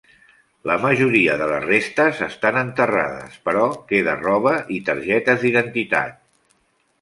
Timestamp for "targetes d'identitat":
4.89-6.19